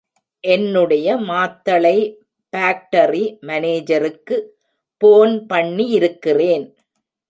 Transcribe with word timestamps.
என்னுடைய 0.43 1.07
மாத்தளை 1.17 1.97
பாக்டரி 2.53 3.23
மனோஜருக்கு 3.47 4.37
போன் 5.01 5.35
பண்ணியிருக்கிறேன். 5.53 6.65